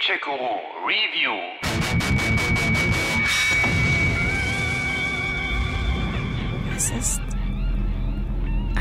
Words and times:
Kencheku 0.00 0.30
Review. 0.86 1.36
Es 6.74 6.90
ist, 6.90 7.20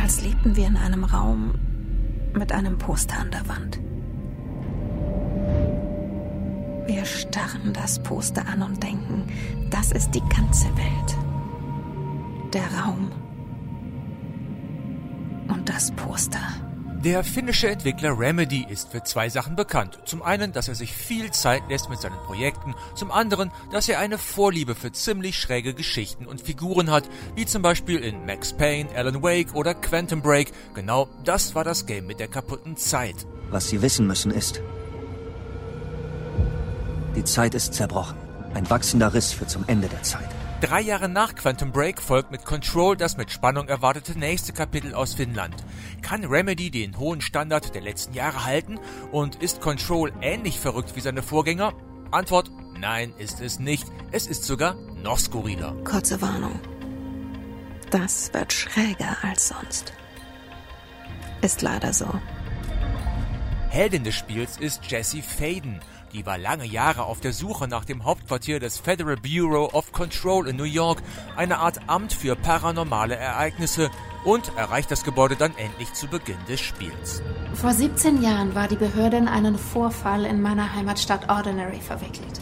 als 0.01 0.21
lebten 0.21 0.55
wir 0.55 0.67
in 0.67 0.77
einem 0.77 1.03
Raum 1.03 1.55
mit 2.33 2.53
einem 2.53 2.77
Poster 2.77 3.19
an 3.19 3.31
der 3.31 3.47
Wand. 3.49 3.79
Wir 6.87 7.03
starren 7.03 7.73
das 7.73 8.01
Poster 8.01 8.47
an 8.47 8.61
und 8.61 8.81
denken, 8.81 9.27
das 9.71 9.91
ist 9.91 10.11
die 10.11 10.23
ganze 10.33 10.67
Welt. 10.77 12.53
Der 12.53 12.81
Raum 12.81 13.11
und 15.49 15.67
das 15.67 15.91
Poster. 15.91 16.68
Der 17.03 17.23
finnische 17.23 17.69
Entwickler 17.69 18.19
Remedy 18.19 18.65
ist 18.69 18.89
für 18.89 19.01
zwei 19.03 19.29
Sachen 19.29 19.55
bekannt. 19.55 19.99
Zum 20.03 20.21
einen, 20.21 20.51
dass 20.51 20.67
er 20.67 20.75
sich 20.75 20.93
viel 20.93 21.31
Zeit 21.31 21.61
lässt 21.69 21.89
mit 21.89 22.01
seinen 22.01 22.17
Projekten, 22.25 22.75
zum 22.93 23.09
anderen, 23.09 23.51
dass 23.71 23.87
er 23.87 23.99
eine 23.99 24.17
Vorliebe 24.17 24.75
für 24.75 24.91
ziemlich 24.91 25.37
schräge 25.37 25.73
Geschichten 25.73 26.25
und 26.25 26.41
Figuren 26.41 26.91
hat, 26.91 27.09
wie 27.35 27.45
zum 27.45 27.61
Beispiel 27.61 27.99
in 27.99 28.25
Max 28.25 28.51
Payne, 28.51 28.89
Alan 28.93 29.23
Wake 29.23 29.55
oder 29.55 29.75
Quantum 29.75 30.21
Break. 30.21 30.51
Genau 30.73 31.07
das 31.23 31.55
war 31.55 31.63
das 31.63 31.85
Game 31.85 32.05
mit 32.05 32.19
der 32.19 32.27
kaputten 32.27 32.75
Zeit. 32.75 33.15
Was 33.49 33.69
Sie 33.69 33.81
wissen 33.81 34.05
müssen 34.05 34.31
ist, 34.31 34.61
die 37.15 37.23
Zeit 37.23 37.55
ist 37.55 37.75
zerbrochen. 37.75 38.17
Ein 38.53 38.69
wachsender 38.69 39.13
Riss 39.13 39.31
führt 39.31 39.49
zum 39.49 39.63
Ende 39.67 39.87
der 39.87 40.03
Zeit. 40.03 40.27
Drei 40.61 40.81
Jahre 40.81 41.07
nach 41.07 41.35
Quantum 41.35 41.71
Break 41.71 42.01
folgt 42.01 42.31
mit 42.31 42.43
Control 42.43 42.97
das 42.97 43.15
mit 43.15 43.31
Spannung 43.31 43.69
erwartete 43.69 44.19
nächste 44.19 44.51
Kapitel 44.51 44.93
aus 44.93 45.13
Finnland. 45.13 45.55
Kann 46.01 46.25
Remedy 46.25 46.69
den 46.69 46.97
hohen 46.99 47.21
Standard 47.21 47.73
der 47.73 47.81
letzten 47.81 48.13
Jahre 48.13 48.43
halten 48.43 48.77
und 49.13 49.35
ist 49.41 49.61
Control 49.61 50.11
ähnlich 50.21 50.59
verrückt 50.59 50.97
wie 50.97 50.99
seine 50.99 51.23
Vorgänger? 51.23 51.73
Antwort, 52.11 52.51
nein, 52.77 53.13
ist 53.17 53.39
es 53.39 53.59
nicht. 53.59 53.87
Es 54.11 54.27
ist 54.27 54.43
sogar 54.43 54.75
noch 55.01 55.17
skurriler. 55.17 55.75
Kurze 55.85 56.21
Warnung. 56.21 56.59
Das 57.89 58.33
wird 58.33 58.51
schräger 58.51 59.15
als 59.21 59.47
sonst. 59.47 59.93
Ist 61.41 61.61
leider 61.61 61.93
so. 61.93 62.13
Heldin 63.69 64.03
des 64.03 64.15
Spiels 64.15 64.57
ist 64.57 64.91
Jessie 64.91 65.21
Faden. 65.21 65.79
Die 66.13 66.25
war 66.25 66.37
lange 66.39 66.65
Jahre 66.65 67.03
auf 67.03 67.19
der 67.19 67.33
Suche 67.33 67.67
nach 67.67 67.85
dem 67.85 68.03
Hauptquartier 68.03 68.59
des 68.59 68.79
Federal 68.79 69.17
Bureau 69.17 69.69
of 69.73 69.91
Control 69.91 70.47
in 70.47 70.55
New 70.55 70.63
York, 70.63 71.03
eine 71.35 71.59
Art 71.59 71.79
Amt 71.87 72.13
für 72.13 72.35
paranormale 72.35 73.15
Ereignisse, 73.15 73.91
und 74.25 74.51
erreicht 74.57 74.91
das 74.91 75.03
Gebäude 75.03 75.35
dann 75.35 75.55
endlich 75.55 75.93
zu 75.93 76.07
Beginn 76.07 76.37
des 76.47 76.59
Spiels. 76.59 77.21
Vor 77.53 77.73
17 77.73 78.21
Jahren 78.21 78.53
war 78.53 78.67
die 78.67 78.75
Behörde 78.75 79.17
in 79.17 79.27
einen 79.27 79.57
Vorfall 79.57 80.25
in 80.25 80.41
meiner 80.41 80.73
Heimatstadt 80.73 81.29
Ordinary 81.29 81.79
verwickelt. 81.79 82.41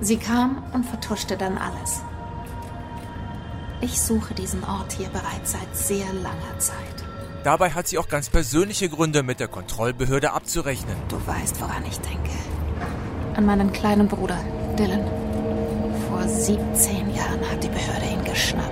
Sie 0.00 0.16
kam 0.16 0.62
und 0.72 0.86
vertuschte 0.86 1.36
dann 1.36 1.58
alles. 1.58 2.02
Ich 3.80 4.00
suche 4.00 4.34
diesen 4.34 4.64
Ort 4.64 4.92
hier 4.92 5.08
bereits 5.08 5.52
seit 5.52 5.76
sehr 5.76 6.12
langer 6.14 6.58
Zeit. 6.58 6.97
Dabei 7.44 7.70
hat 7.70 7.88
sie 7.88 7.98
auch 7.98 8.08
ganz 8.08 8.28
persönliche 8.28 8.88
Gründe, 8.88 9.22
mit 9.22 9.40
der 9.40 9.48
Kontrollbehörde 9.48 10.32
abzurechnen. 10.32 10.96
Du 11.08 11.16
weißt, 11.26 11.60
woran 11.60 11.84
ich 11.86 11.98
denke. 12.00 12.30
An 13.34 13.46
meinen 13.46 13.72
kleinen 13.72 14.08
Bruder, 14.08 14.38
Dylan. 14.78 15.04
Vor 16.08 16.26
17 16.26 17.14
Jahren 17.14 17.40
hat 17.50 17.62
die 17.62 17.68
Behörde 17.68 18.06
ihn 18.06 18.24
geschnappt. 18.24 18.67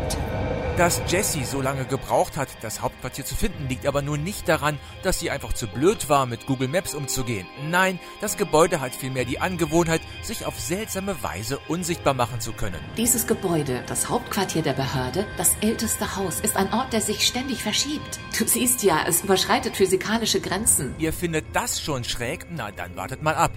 Dass 0.77 1.01
Jessie 1.09 1.47
so 1.47 1.63
lange 1.63 1.87
gebraucht 1.87 2.37
hat, 2.37 2.49
das 2.61 2.83
Hauptquartier 2.83 3.25
zu 3.25 3.35
finden, 3.35 3.67
liegt 3.67 3.87
aber 3.87 4.03
nur 4.03 4.19
nicht 4.19 4.47
daran, 4.47 4.79
dass 5.03 5.19
sie 5.19 5.31
einfach 5.31 5.55
zu 5.55 5.69
blöd 5.69 6.11
war, 6.11 6.27
mit 6.27 6.45
Google 6.45 6.69
Maps 6.69 6.95
umzugehen. 6.95 7.47
Nein, 7.71 7.99
das 8.21 8.37
Gebäude 8.37 8.79
hat 8.83 8.95
vielmehr 8.95 9.25
die 9.25 9.41
Angewohnheit, 9.41 10.03
sich 10.23 10.45
auf 10.45 10.61
seltsame 10.61 11.23
Weise 11.23 11.59
unsichtbar 11.69 12.13
machen 12.13 12.41
zu 12.41 12.53
können. 12.53 12.79
Dieses 12.99 13.27
Gebäude, 13.27 13.85
das 13.87 14.11
Hauptquartier 14.11 14.61
der 14.61 14.75
Behörde, 14.75 15.27
das 15.39 15.57
älteste 15.63 16.15
Haus, 16.15 16.41
ist 16.41 16.59
ein 16.59 16.71
Ort, 16.75 16.93
der 16.93 17.01
sich 17.01 17.27
ständig 17.27 17.63
verschiebt. 17.63 18.21
Du 18.39 18.47
siehst 18.47 18.83
ja, 18.83 18.99
es 19.09 19.25
überschreitet 19.25 19.77
physikalische 19.79 20.41
Grenzen. 20.41 20.95
Ihr 20.99 21.15
findet 21.15 21.47
das 21.55 21.81
schon 21.81 22.05
schräg? 22.05 22.49
Na, 22.51 22.71
dann 22.71 22.97
wartet 22.97 23.23
mal 23.23 23.35
ab. 23.35 23.53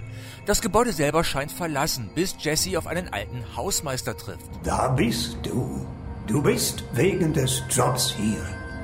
Das 0.46 0.62
Gebäude 0.62 0.94
selber 0.94 1.22
scheint 1.22 1.52
verlassen, 1.52 2.10
bis 2.14 2.34
Jessie 2.38 2.78
auf 2.78 2.86
einen 2.86 3.12
alten 3.12 3.44
Hausmeister 3.56 4.16
trifft. 4.16 4.48
Da 4.62 4.88
bist 4.88 5.36
du. 5.42 5.86
Du 6.30 6.40
bist 6.40 6.84
wegen 6.92 7.32
des 7.32 7.64
Jobs 7.68 8.14
hier. 8.16 8.38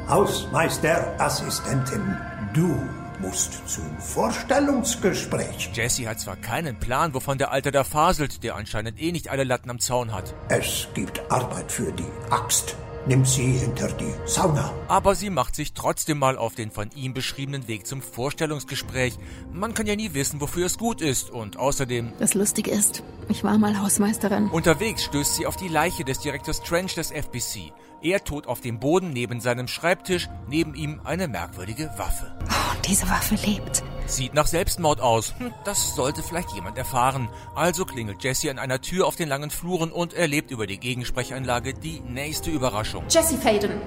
Hausmeisterassistentin. 0.09 2.17
Du 2.53 2.77
musst 3.21 3.69
zum 3.69 3.85
Vorstellungsgespräch. 4.01 5.71
Jessie 5.73 6.09
hat 6.09 6.19
zwar 6.19 6.35
keinen 6.35 6.81
Plan, 6.81 7.15
wovon 7.15 7.39
der 7.39 7.53
Alte 7.53 7.71
da 7.71 7.85
faselt, 7.85 8.43
der 8.43 8.57
anscheinend 8.57 9.01
eh 9.01 9.13
nicht 9.13 9.29
alle 9.29 9.45
Latten 9.45 9.71
am 9.71 9.79
Zaun 9.79 10.13
hat. 10.13 10.35
Es 10.49 10.89
gibt 10.95 11.23
Arbeit 11.31 11.71
für 11.71 11.93
die 11.93 12.11
Axt. 12.31 12.75
Nimm 13.09 13.25
sie 13.25 13.53
hinter 13.53 13.93
die 13.93 14.13
Sauna. 14.25 14.73
Aber 14.89 15.15
sie 15.15 15.31
macht 15.31 15.55
sich 15.55 15.75
trotzdem 15.75 16.19
mal 16.19 16.37
auf 16.37 16.57
den 16.57 16.73
von 16.73 16.91
ihm 16.97 17.15
beschriebenen 17.15 17.69
Weg 17.69 17.87
zum 17.87 18.03
Vorstellungsgespräch. 18.03 19.17
Man 19.53 19.75
kann 19.75 19.87
ja 19.87 19.95
nie 19.95 20.13
wissen, 20.13 20.41
wofür 20.41 20.67
es 20.67 20.77
gut 20.77 21.01
ist. 21.01 21.31
Und 21.31 21.57
außerdem... 21.57 22.13
Das 22.19 22.35
Lustige 22.35 22.73
ist, 22.73 23.05
ich 23.29 23.45
war 23.45 23.59
mal 23.59 23.81
Hausmeisterin. 23.81 24.49
Unterwegs 24.49 25.05
stößt 25.05 25.37
sie 25.37 25.47
auf 25.47 25.55
die 25.55 25.69
Leiche 25.69 26.05
des 26.05 26.19
Direktors 26.19 26.63
Trench 26.63 26.97
des 26.97 27.13
FBC. 27.13 27.73
Er 28.03 28.25
tot 28.25 28.49
auf 28.49 28.61
dem 28.61 28.81
Boden 28.81 29.13
neben 29.13 29.41
seinem 29.41 29.69
Schreibtisch, 29.69 30.29
neben 30.49 30.75
ihm 30.75 31.01
eine 31.05 31.29
merkwürdige 31.29 31.93
Waffe. 31.97 32.37
Oh, 32.49 32.77
diese 32.89 33.09
Waffe 33.09 33.37
lebt. 33.37 33.85
Sieht 34.07 34.35
nach 34.35 34.47
Selbstmord 34.47 35.01
aus. 35.01 35.35
Hm, 35.39 35.53
das 35.65 35.95
sollte 35.97 36.23
vielleicht 36.23 36.53
jemand 36.53 36.79
erfahren. 36.79 37.29
Also 37.55 37.85
klingelt 37.85 38.23
Jesse 38.23 38.51
an 38.51 38.59
einer 38.59 38.81
Tür 38.81 39.07
auf 39.07 39.17
den 39.17 39.29
langen 39.29 39.51
Fluren 39.51 39.91
und 39.91 40.15
erlebt 40.15 40.51
über 40.51 40.67
die 40.67 40.79
Gegensprechanlage 40.79 41.75
die 41.75 42.01
nächste 42.01 42.51
Überraschung. 42.51 43.05
Jessie 43.09 43.37
Faden. 43.37 43.81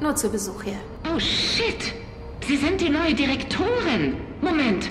Nur 0.00 0.16
zu 0.16 0.30
Besuch 0.30 0.62
hier. 0.62 0.80
Oh 1.14 1.18
shit. 1.18 1.94
Sie 2.46 2.56
sind 2.56 2.80
die 2.80 2.88
neue 2.88 3.14
Direktorin. 3.14 4.16
Moment. 4.40 4.88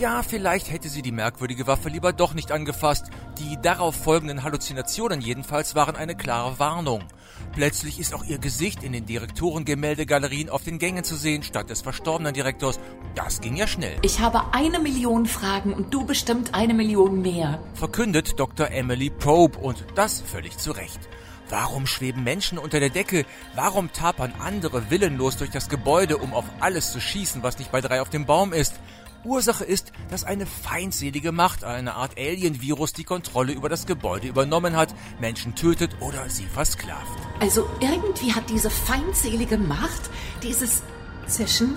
Ja, 0.00 0.22
vielleicht 0.22 0.70
hätte 0.70 0.88
sie 0.88 1.02
die 1.02 1.12
merkwürdige 1.12 1.66
Waffe 1.66 1.90
lieber 1.90 2.14
doch 2.14 2.32
nicht 2.32 2.52
angefasst. 2.52 3.10
Die 3.38 3.58
darauf 3.60 3.94
folgenden 3.94 4.42
Halluzinationen 4.44 5.20
jedenfalls 5.20 5.74
waren 5.74 5.94
eine 5.94 6.16
klare 6.16 6.58
Warnung. 6.58 7.04
Plötzlich 7.52 8.00
ist 8.00 8.14
auch 8.14 8.24
ihr 8.24 8.38
Gesicht 8.38 8.82
in 8.82 8.92
den 8.92 9.04
Direktorengemäldegalerien 9.04 10.48
auf 10.48 10.64
den 10.64 10.78
Gängen 10.78 11.04
zu 11.04 11.16
sehen, 11.16 11.42
statt 11.42 11.68
des 11.68 11.82
verstorbenen 11.82 12.32
Direktors. 12.32 12.80
Das 13.14 13.42
ging 13.42 13.56
ja 13.56 13.66
schnell. 13.66 13.94
Ich 14.00 14.20
habe 14.20 14.54
eine 14.54 14.78
Million 14.78 15.26
Fragen 15.26 15.74
und 15.74 15.92
du 15.92 16.06
bestimmt 16.06 16.54
eine 16.54 16.72
Million 16.72 17.20
mehr. 17.20 17.58
Verkündet 17.74 18.40
Dr. 18.40 18.70
Emily 18.70 19.10
Probe 19.10 19.58
und 19.58 19.84
das 19.96 20.22
völlig 20.22 20.56
zu 20.56 20.70
Recht. 20.72 21.10
Warum 21.50 21.86
schweben 21.86 22.22
Menschen 22.22 22.58
unter 22.58 22.78
der 22.78 22.90
Decke? 22.90 23.26
Warum 23.56 23.92
tapern 23.92 24.32
andere 24.38 24.88
willenlos 24.88 25.36
durch 25.36 25.50
das 25.50 25.68
Gebäude, 25.68 26.16
um 26.16 26.32
auf 26.32 26.44
alles 26.60 26.92
zu 26.92 27.00
schießen, 27.00 27.42
was 27.42 27.58
nicht 27.58 27.72
bei 27.72 27.80
drei 27.80 28.00
auf 28.00 28.08
dem 28.08 28.24
Baum 28.24 28.52
ist? 28.52 28.80
Ursache 29.24 29.64
ist, 29.64 29.92
dass 30.08 30.24
eine 30.24 30.46
feindselige 30.46 31.32
Macht, 31.32 31.64
eine 31.64 31.94
Art 31.94 32.18
Alien-Virus, 32.18 32.92
die 32.92 33.04
Kontrolle 33.04 33.52
über 33.52 33.68
das 33.68 33.86
Gebäude 33.86 34.28
übernommen 34.28 34.76
hat, 34.76 34.94
Menschen 35.20 35.54
tötet 35.54 35.96
oder 36.00 36.28
sie 36.30 36.46
versklavt. 36.46 37.18
Also 37.40 37.68
irgendwie 37.80 38.32
hat 38.32 38.48
diese 38.48 38.70
feindselige 38.70 39.58
Macht 39.58 40.10
dieses 40.42 40.82
Zischen? 41.26 41.76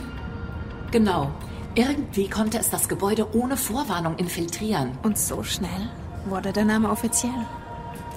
Genau. 0.92 1.32
Irgendwie 1.76 2.30
konnte 2.30 2.59
es 2.59 2.70
das 2.70 2.88
Gebäude 2.88 3.36
ohne 3.36 3.58
Vorwarnung 3.58 4.18
infiltrieren. 4.18 4.98
Und 5.02 5.18
so 5.18 5.44
schnell 5.44 5.90
wurde 6.26 6.53
der 6.53 6.66
Name 6.66 6.90
offiziell. 6.90 7.46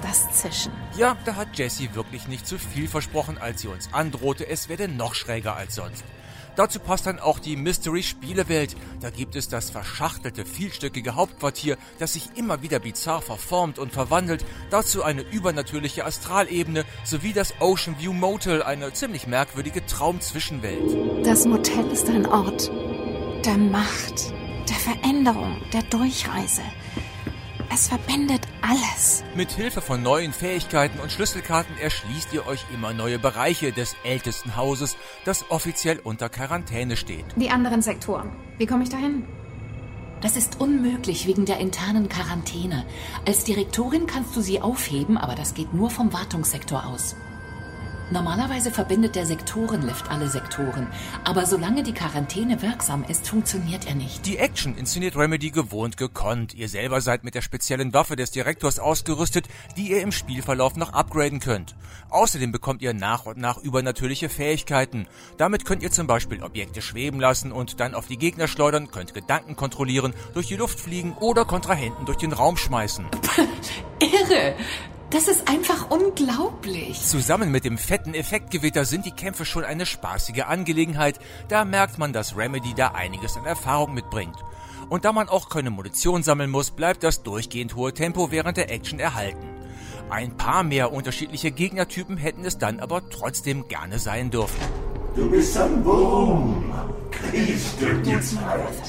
Das 0.02 0.30
Zischen. 0.32 0.72
Ja, 0.96 1.16
da 1.24 1.36
hat 1.36 1.56
Jessie 1.56 1.94
wirklich 1.94 2.28
nicht 2.28 2.46
zu 2.46 2.58
viel 2.58 2.86
versprochen, 2.86 3.38
als 3.38 3.62
sie 3.62 3.68
uns 3.68 3.88
androhte, 3.92 4.46
es 4.46 4.68
werde 4.68 4.88
noch 4.88 5.14
schräger 5.14 5.56
als 5.56 5.74
sonst. 5.74 6.04
Dazu 6.56 6.80
passt 6.80 7.06
dann 7.06 7.20
auch 7.20 7.38
die 7.38 7.56
Mystery-Spielewelt. 7.56 8.76
Da 9.00 9.10
gibt 9.10 9.36
es 9.36 9.48
das 9.48 9.70
verschachtelte, 9.70 10.44
vielstöckige 10.44 11.14
Hauptquartier, 11.14 11.76
das 11.98 12.14
sich 12.14 12.30
immer 12.34 12.62
wieder 12.62 12.78
bizarr 12.78 13.22
verformt 13.22 13.78
und 13.78 13.92
verwandelt. 13.92 14.44
Dazu 14.70 15.02
eine 15.02 15.22
übernatürliche 15.22 16.04
Astralebene 16.04 16.84
sowie 17.04 17.32
das 17.32 17.54
Ocean 17.60 17.96
View 17.98 18.12
Motel, 18.12 18.62
eine 18.62 18.92
ziemlich 18.92 19.26
merkwürdige 19.26 19.84
Traumzwischenwelt. 19.86 21.26
Das 21.26 21.44
Motel 21.46 21.86
ist 21.90 22.08
ein 22.08 22.26
Ort 22.26 22.70
der 23.46 23.58
Macht, 23.58 24.32
der 24.68 24.74
Veränderung, 24.74 25.62
der 25.72 25.82
Durchreise. 25.82 26.62
Es 27.78 27.88
verbindet 27.88 28.40
alles. 28.62 29.22
Mit 29.34 29.50
Hilfe 29.50 29.82
von 29.82 30.02
neuen 30.02 30.32
Fähigkeiten 30.32 30.98
und 30.98 31.12
Schlüsselkarten 31.12 31.76
erschließt 31.76 32.32
ihr 32.32 32.46
euch 32.46 32.64
immer 32.72 32.94
neue 32.94 33.18
Bereiche 33.18 33.70
des 33.70 33.96
ältesten 34.02 34.56
Hauses, 34.56 34.96
das 35.26 35.50
offiziell 35.50 35.98
unter 35.98 36.30
Quarantäne 36.30 36.96
steht. 36.96 37.26
Die 37.36 37.50
anderen 37.50 37.82
Sektoren. 37.82 38.32
Wie 38.56 38.64
komme 38.64 38.84
ich 38.84 38.88
dahin? 38.88 39.26
Das 40.22 40.38
ist 40.38 40.58
unmöglich 40.58 41.26
wegen 41.26 41.44
der 41.44 41.58
internen 41.58 42.08
Quarantäne. 42.08 42.86
Als 43.26 43.44
Direktorin 43.44 44.06
kannst 44.06 44.34
du 44.34 44.40
sie 44.40 44.62
aufheben, 44.62 45.18
aber 45.18 45.34
das 45.34 45.52
geht 45.52 45.74
nur 45.74 45.90
vom 45.90 46.14
Wartungssektor 46.14 46.86
aus. 46.86 47.14
Normalerweise 48.10 48.70
verbindet 48.70 49.16
der 49.16 49.26
Sektorenlift 49.26 50.08
alle 50.10 50.28
Sektoren, 50.28 50.86
aber 51.24 51.44
solange 51.44 51.82
die 51.82 51.92
Quarantäne 51.92 52.62
wirksam 52.62 53.02
ist, 53.02 53.28
funktioniert 53.28 53.88
er 53.88 53.96
nicht. 53.96 54.24
Die 54.26 54.38
Action 54.38 54.76
inszeniert 54.76 55.16
Remedy 55.16 55.50
gewohnt 55.50 55.96
gekonnt. 55.96 56.54
Ihr 56.54 56.68
selber 56.68 57.00
seid 57.00 57.24
mit 57.24 57.34
der 57.34 57.42
speziellen 57.42 57.92
Waffe 57.92 58.14
des 58.14 58.30
Direktors 58.30 58.78
ausgerüstet, 58.78 59.48
die 59.76 59.90
ihr 59.90 60.02
im 60.02 60.12
Spielverlauf 60.12 60.76
noch 60.76 60.92
upgraden 60.92 61.40
könnt. 61.40 61.74
Außerdem 62.10 62.52
bekommt 62.52 62.80
ihr 62.80 62.94
nach 62.94 63.26
und 63.26 63.38
nach 63.38 63.58
übernatürliche 63.58 64.28
Fähigkeiten. 64.28 65.08
Damit 65.36 65.64
könnt 65.64 65.82
ihr 65.82 65.90
zum 65.90 66.06
Beispiel 66.06 66.44
Objekte 66.44 66.82
schweben 66.82 67.18
lassen 67.18 67.50
und 67.50 67.80
dann 67.80 67.96
auf 67.96 68.06
die 68.06 68.18
Gegner 68.18 68.46
schleudern, 68.46 68.92
könnt 68.92 69.14
Gedanken 69.14 69.56
kontrollieren, 69.56 70.14
durch 70.32 70.46
die 70.46 70.56
Luft 70.56 70.78
fliegen 70.78 71.14
oder 71.14 71.44
Kontrahenten 71.44 72.06
durch 72.06 72.18
den 72.18 72.32
Raum 72.32 72.56
schmeißen. 72.56 73.04
Irre! 73.98 74.54
Das 75.10 75.28
ist 75.28 75.48
einfach 75.48 75.90
unglaublich. 75.90 77.00
Zusammen 77.00 77.52
mit 77.52 77.64
dem 77.64 77.78
fetten 77.78 78.12
Effektgewitter 78.12 78.84
sind 78.84 79.06
die 79.06 79.12
Kämpfe 79.12 79.44
schon 79.44 79.64
eine 79.64 79.86
spaßige 79.86 80.42
Angelegenheit. 80.42 81.20
Da 81.48 81.64
merkt 81.64 81.98
man, 81.98 82.12
dass 82.12 82.36
Remedy 82.36 82.74
da 82.74 82.88
einiges 82.88 83.36
an 83.36 83.46
Erfahrung 83.46 83.94
mitbringt. 83.94 84.36
Und 84.88 85.04
da 85.04 85.12
man 85.12 85.28
auch 85.28 85.48
keine 85.48 85.70
Munition 85.70 86.22
sammeln 86.22 86.50
muss, 86.50 86.72
bleibt 86.72 87.04
das 87.04 87.22
durchgehend 87.22 87.76
hohe 87.76 87.94
Tempo 87.94 88.30
während 88.32 88.56
der 88.56 88.70
Action 88.70 88.98
erhalten. 88.98 89.46
Ein 90.10 90.36
paar 90.36 90.62
mehr 90.62 90.92
unterschiedliche 90.92 91.50
Gegnertypen 91.50 92.16
hätten 92.16 92.44
es 92.44 92.58
dann 92.58 92.80
aber 92.80 93.08
trotzdem 93.08 93.68
gerne 93.68 93.98
sein 93.98 94.30
dürfen. 94.30 94.60
Du 95.14 95.30
bist 95.30 95.56
ein 95.56 95.84
Wurm. 95.84 96.72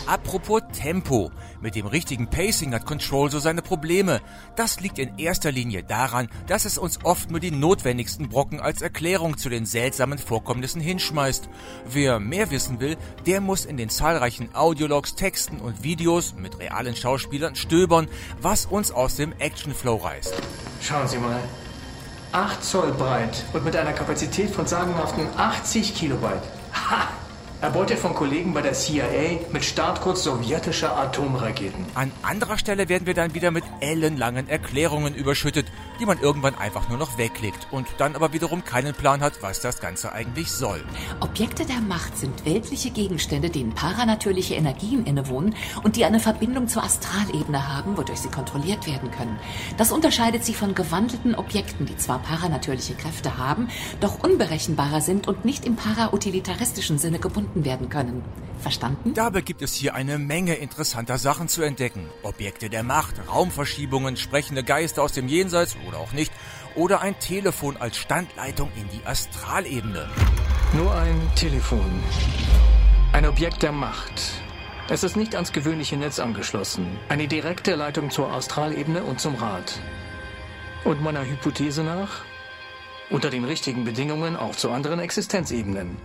Apropos 0.05 0.61
Tempo. 0.73 1.31
Mit 1.61 1.75
dem 1.75 1.87
richtigen 1.87 2.29
Pacing 2.29 2.73
hat 2.73 2.85
Control 2.85 3.31
so 3.31 3.39
seine 3.39 3.61
Probleme. 3.61 4.21
Das 4.55 4.79
liegt 4.79 4.99
in 4.99 5.17
erster 5.17 5.51
Linie 5.51 5.83
daran, 5.83 6.29
dass 6.47 6.65
es 6.65 6.77
uns 6.77 6.99
oft 7.03 7.31
nur 7.31 7.39
die 7.39 7.51
notwendigsten 7.51 8.29
Brocken 8.29 8.59
als 8.59 8.81
Erklärung 8.81 9.37
zu 9.37 9.49
den 9.49 9.65
seltsamen 9.65 10.19
Vorkommnissen 10.19 10.81
hinschmeißt. 10.81 11.49
Wer 11.89 12.19
mehr 12.19 12.51
wissen 12.51 12.79
will, 12.79 12.97
der 13.25 13.41
muss 13.41 13.65
in 13.65 13.77
den 13.77 13.89
zahlreichen 13.89 14.53
Audiologs, 14.53 15.15
Texten 15.15 15.59
und 15.59 15.83
Videos 15.83 16.35
mit 16.35 16.59
realen 16.59 16.95
Schauspielern 16.95 17.55
stöbern, 17.55 18.07
was 18.41 18.65
uns 18.65 18.91
aus 18.91 19.15
dem 19.15 19.33
Actionflow 19.39 19.95
reißt. 19.95 20.33
Schauen 20.81 21.07
Sie 21.07 21.17
mal. 21.17 21.39
8 22.33 22.63
Zoll 22.63 22.91
breit 22.91 23.43
und 23.53 23.63
mit 23.65 23.75
einer 23.75 23.93
Kapazität 23.93 24.49
von 24.49 24.67
sagenhaften 24.67 25.27
80 25.37 25.95
Kilobyte. 25.95 26.43
Ha! 26.73 27.07
Erbeutet 27.59 27.97
von 27.97 28.13
Kollegen 28.13 28.53
bei 28.53 28.61
der 28.61 28.73
CIA 28.73 29.39
mit 29.51 29.65
Startcode 29.65 30.15
sowjetischer 30.15 30.95
Atomraketen. 30.95 31.87
An 31.95 32.11
anderer 32.21 32.59
Stelle 32.59 32.87
werden 32.87 33.07
wir 33.07 33.15
dann 33.15 33.33
wieder 33.33 33.49
mit 33.49 33.63
ellenlangen 33.79 34.47
Erklärungen 34.47 35.15
überschüttet, 35.15 35.65
die 35.99 36.05
man 36.05 36.19
irgendwann 36.19 36.55
einfach 36.55 36.89
nur 36.89 36.97
noch 36.97 37.17
wegklickt 37.17 37.67
und 37.71 37.87
dann 37.97 38.15
aber 38.15 38.33
wiederum 38.33 38.63
keinen 38.63 38.93
Plan 38.93 39.21
hat, 39.21 39.41
was 39.41 39.59
das 39.59 39.79
Ganze 39.79 40.11
eigentlich 40.13 40.51
soll. 40.51 40.83
Objekte 41.19 41.65
der 41.65 41.81
Macht 41.81 42.17
sind 42.17 42.45
weltliche 42.45 42.91
Gegenstände, 42.91 43.49
denen 43.49 43.73
paranatürliche 43.73 44.55
Energien 44.55 45.05
innewohnen 45.05 45.55
und 45.83 45.95
die 45.95 46.05
eine 46.05 46.19
Verbindung 46.19 46.67
zur 46.67 46.83
Astralebene 46.83 47.73
haben, 47.73 47.97
wodurch 47.97 48.19
sie 48.19 48.29
kontrolliert 48.29 48.87
werden 48.87 49.11
können. 49.11 49.39
Das 49.77 49.91
unterscheidet 49.91 50.43
sie 50.43 50.53
von 50.53 50.75
gewandelten 50.75 51.35
Objekten, 51.35 51.85
die 51.85 51.97
zwar 51.97 52.19
paranatürliche 52.19 52.95
Kräfte 52.95 53.37
haben, 53.37 53.67
doch 53.99 54.23
unberechenbarer 54.23 55.01
sind 55.01 55.27
und 55.27 55.45
nicht 55.45 55.65
im 55.65 55.75
parautilitaristischen 55.75 56.97
Sinne 56.97 57.19
gebunden 57.19 57.65
werden 57.65 57.89
können. 57.89 58.23
Verstanden? 58.59 59.13
Dabei 59.13 59.41
gibt 59.41 59.61
es 59.61 59.73
hier 59.73 59.93
eine 59.93 60.17
Menge 60.17 60.55
interessanter 60.55 61.17
Sachen 61.17 61.47
zu 61.47 61.61
entdecken. 61.61 62.09
Objekte 62.23 62.69
der 62.69 62.83
Macht, 62.83 63.15
Raumverschiebungen, 63.29 64.17
sprechende 64.17 64.63
Geister 64.63 65.03
aus 65.03 65.11
dem 65.11 65.27
Jenseits 65.27 65.75
oder 65.87 65.99
auch 65.99 66.11
nicht, 66.11 66.31
oder 66.75 67.01
ein 67.01 67.17
Telefon 67.19 67.77
als 67.77 67.97
Standleitung 67.97 68.71
in 68.75 68.87
die 68.89 69.05
Astralebene. 69.05 70.09
Nur 70.73 70.93
ein 70.93 71.19
Telefon. 71.35 72.03
Ein 73.13 73.25
Objekt 73.25 73.63
der 73.63 73.71
Macht. 73.71 74.21
Es 74.89 75.03
ist 75.03 75.15
nicht 75.17 75.35
ans 75.35 75.51
gewöhnliche 75.51 75.97
Netz 75.97 76.19
angeschlossen. 76.19 76.99
Eine 77.09 77.27
direkte 77.27 77.75
Leitung 77.75 78.09
zur 78.09 78.31
Astralebene 78.31 79.03
und 79.03 79.19
zum 79.19 79.35
Rat. 79.35 79.79
Und 80.83 81.01
meiner 81.01 81.25
Hypothese 81.25 81.83
nach, 81.83 82.21
unter 83.09 83.29
den 83.29 83.43
richtigen 83.43 83.83
Bedingungen 83.83 84.35
auch 84.35 84.55
zu 84.55 84.71
anderen 84.71 84.99
Existenzebenen. 84.99 85.97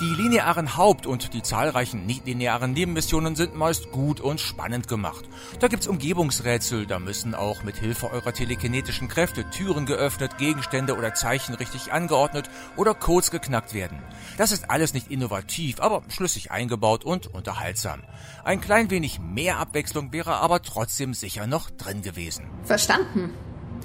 Die 0.00 0.14
linearen 0.14 0.76
Haupt- 0.76 1.06
und 1.06 1.32
die 1.32 1.42
zahlreichen 1.42 2.04
nicht-linearen 2.04 2.72
Nebenmissionen 2.72 3.34
sind 3.34 3.54
meist 3.54 3.92
gut 3.92 4.20
und 4.20 4.40
spannend 4.40 4.88
gemacht. 4.88 5.24
Da 5.58 5.68
gibt's 5.68 5.86
Umgebungsrätsel, 5.86 6.86
da 6.86 6.98
müssen 6.98 7.34
auch 7.34 7.62
mit 7.62 7.76
Hilfe 7.76 8.10
eurer 8.10 8.34
telekinetischen 8.34 9.08
Kräfte 9.08 9.48
Türen 9.48 9.86
geöffnet, 9.86 10.36
Gegenstände 10.36 10.96
oder 10.98 11.14
Zeichen 11.14 11.54
richtig 11.54 11.92
angeordnet 11.92 12.50
oder 12.76 12.92
Codes 12.92 13.30
geknackt 13.30 13.72
werden. 13.72 13.98
Das 14.36 14.52
ist 14.52 14.70
alles 14.70 14.92
nicht 14.92 15.10
innovativ, 15.10 15.80
aber 15.80 16.02
schlüssig 16.08 16.50
eingebaut 16.50 17.04
und 17.04 17.28
unterhaltsam. 17.32 18.02
Ein 18.44 18.60
klein 18.60 18.90
wenig 18.90 19.18
mehr 19.18 19.58
Abwechslung 19.58 20.12
wäre 20.12 20.36
aber 20.36 20.60
trotzdem 20.60 21.14
sicher 21.14 21.46
noch 21.46 21.70
drin 21.70 22.02
gewesen. 22.02 22.50
Verstanden. 22.64 23.32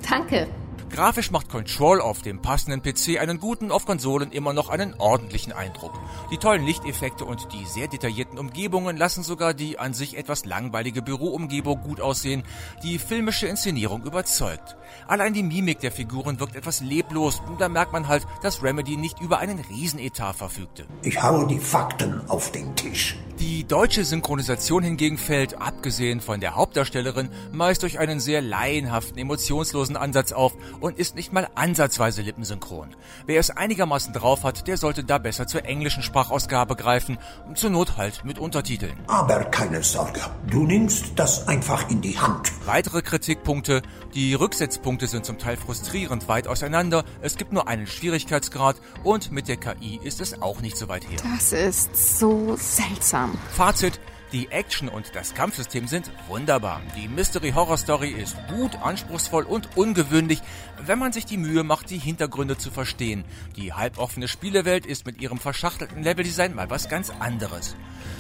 Danke. 0.10 0.50
Grafisch 0.94 1.32
macht 1.32 1.48
Control 1.48 2.02
auf 2.02 2.22
dem 2.22 2.42
passenden 2.42 2.82
PC 2.82 3.22
einen 3.22 3.40
guten, 3.40 3.72
auf 3.72 3.86
Konsolen 3.86 4.32
immer 4.32 4.52
noch 4.52 4.68
einen 4.68 4.94
ordentlichen 4.96 5.54
Eindruck. 5.54 5.94
Die 6.32 6.38
tollen 6.38 6.66
Lichteffekte 6.66 7.24
und 7.24 7.48
die 7.54 7.66
sehr 7.66 7.88
detaillierten 7.88 8.38
Umgebungen 8.38 8.98
lassen 8.98 9.24
sogar 9.24 9.54
die 9.54 9.80
an 9.80 9.94
sich 9.94 10.18
etwas 10.18 10.44
langweilige 10.44 11.02
Büroumgebung 11.02 11.82
gut 11.82 12.02
aussehen. 12.02 12.44
Die 12.84 13.00
filmische 13.00 13.48
Inszenierung 13.48 14.04
überzeugt. 14.04 14.76
Allein 15.08 15.34
die 15.34 15.44
Mimik 15.44 15.80
der 15.80 15.94
Figuren 15.94 16.42
wirkt 16.42 16.58
etwas 16.58 16.82
leblos. 16.82 17.42
Da 17.58 17.70
merkt 17.70 17.94
man 17.94 18.10
halt, 18.10 18.28
dass 18.42 18.62
Remedy 18.62 18.98
nicht 18.98 19.22
über 19.22 19.40
einen 19.40 19.60
Riesenetat 19.60 20.36
verfügte. 20.36 20.86
Ich 21.04 21.24
haue 21.24 21.48
die 21.48 21.60
Fakten 21.60 22.30
auf 22.30 22.52
den 22.52 22.76
Tisch. 22.76 23.16
Die 23.42 23.64
deutsche 23.64 24.06
Synchronisation 24.06 24.84
hingegen 24.84 25.18
fällt, 25.18 25.60
abgesehen 25.60 26.22
von 26.22 26.40
der 26.40 26.54
Hauptdarstellerin, 26.54 27.30
meist 27.52 27.82
durch 27.82 27.98
einen 27.98 28.20
sehr 28.20 28.40
laienhaften, 28.40 29.18
emotionslosen 29.18 29.98
Ansatz 29.98 30.32
auf 30.32 30.54
und 30.80 31.00
ist 31.00 31.16
nicht 31.16 31.34
mal 31.34 31.50
ansatzweise 31.56 32.22
lippensynchron. 32.22 32.96
Wer 33.26 33.40
es 33.40 33.50
einigermaßen 33.50 34.14
drauf 34.14 34.44
hat, 34.44 34.68
der 34.68 34.78
sollte 34.78 35.04
da 35.04 35.18
besser 35.18 35.48
zur 35.48 35.66
englischen 35.66 36.04
Sprachausgabe 36.04 36.76
greifen, 36.76 37.18
zur 37.56 37.72
Not 37.72 37.98
halt 37.98 38.24
mit 38.24 38.38
Untertiteln. 38.38 38.96
Aber 39.08 39.44
keine 39.46 39.82
Sorge, 39.82 40.22
du 40.46 40.68
nimmst 40.68 41.14
das 41.16 41.48
einfach 41.48 41.90
in 41.90 42.02
die 42.02 42.20
Hand. 42.20 42.52
Weitere 42.68 43.02
Kritikpunkte, 43.02 43.82
die 44.14 44.36
Rücksetzpunkte 44.36 45.08
sind 45.08 45.26
zum 45.26 45.40
Teil 45.40 45.58
frustrierend 45.58 46.28
weit 46.28 46.48
auseinander, 46.48 47.06
es 47.22 47.38
gibt 47.38 47.54
nur 47.54 47.68
einen 47.68 47.88
Schwierigkeitsgrad 47.88 48.76
und 49.04 49.32
mit 49.32 49.48
der 49.48 49.58
KI 49.58 50.00
ist 50.04 50.22
es 50.22 50.44
auch 50.44 50.62
nicht 50.62 50.78
so 50.78 50.88
weit 50.90 51.10
her. 51.10 51.18
Das 51.24 51.54
ist 51.54 52.20
so 52.20 52.56
seltsam. 52.56 53.31
Fazit, 53.50 54.00
die 54.32 54.48
Action 54.50 54.88
und 54.88 55.14
das 55.14 55.34
Kampfsystem 55.34 55.88
sind 55.88 56.10
wunderbar. 56.28 56.82
Die 56.96 57.10
Mystery 57.10 57.52
Horror 57.52 57.76
Story 57.78 58.12
ist 58.12 58.38
gut, 58.48 58.78
anspruchsvoll 58.82 59.44
und 59.44 59.76
ungewöhnlich, 59.76 60.42
wenn 60.86 61.00
man 61.00 61.12
sich 61.12 61.26
die 61.26 61.38
Mühe 61.38 61.64
macht, 61.64 61.90
die 61.90 61.98
Hintergründe 61.98 62.58
zu 62.58 62.72
verstehen. 62.72 63.26
Die 63.58 63.74
halboffene 63.74 64.30
Spielewelt 64.30 64.86
ist 64.86 65.06
mit 65.06 65.20
ihrem 65.22 65.38
verschachtelten 65.38 66.04
Leveldesign 66.04 66.56
mal 66.56 66.70
was 66.70 66.88
ganz 66.88 67.12
anderes. 67.20 67.76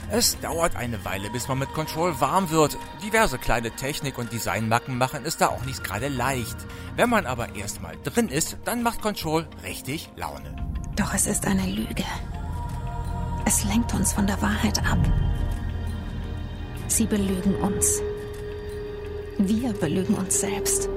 Es 0.09 0.37
dauert 0.41 0.75
eine 0.75 1.05
Weile, 1.05 1.29
bis 1.29 1.47
man 1.47 1.59
mit 1.59 1.71
Control 1.73 2.19
warm 2.19 2.49
wird. 2.49 2.77
Diverse 3.01 3.37
kleine 3.37 3.71
Technik- 3.71 4.17
und 4.17 4.33
Designmacken 4.33 4.97
machen 4.97 5.21
es 5.23 5.37
da 5.37 5.47
auch 5.47 5.63
nicht 5.63 5.81
gerade 5.81 6.09
leicht. 6.09 6.57
Wenn 6.97 7.09
man 7.09 7.25
aber 7.25 7.55
erstmal 7.55 7.95
drin 8.03 8.27
ist, 8.27 8.57
dann 8.65 8.83
macht 8.83 9.01
Control 9.01 9.47
richtig 9.63 10.09
Laune. 10.17 10.57
Doch 10.97 11.13
es 11.13 11.25
ist 11.25 11.47
eine 11.47 11.65
Lüge. 11.67 12.03
Es 13.53 13.65
lenkt 13.65 13.93
uns 13.93 14.13
von 14.13 14.25
der 14.25 14.41
Wahrheit 14.41 14.79
ab. 14.79 14.97
Sie 16.87 17.05
belügen 17.05 17.53
uns. 17.55 18.01
Wir 19.39 19.73
belügen 19.73 20.15
uns 20.15 20.39
selbst. 20.39 20.87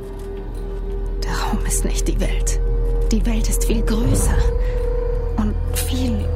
Der 1.24 1.32
Raum 1.32 1.66
ist 1.66 1.84
nicht 1.84 2.06
die 2.06 2.20
Welt. 2.20 2.60
Die 3.10 3.26
Welt 3.26 3.48
ist 3.48 3.64
viel 3.64 3.82
größer 3.82 4.38
und 5.36 5.56
viel 5.76 6.28